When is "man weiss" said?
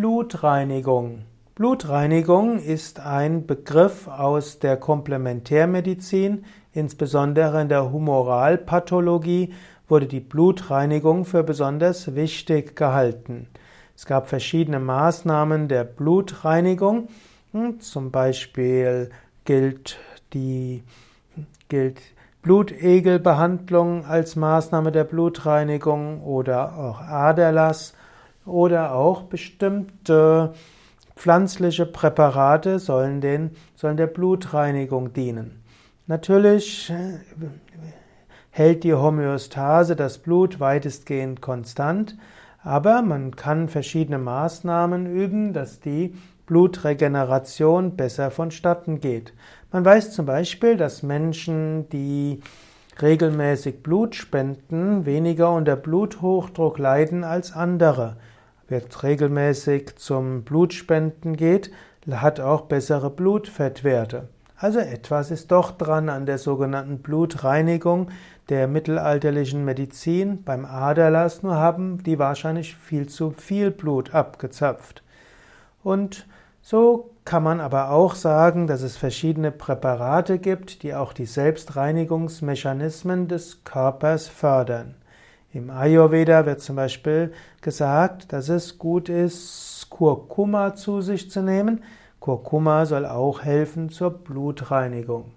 49.70-50.12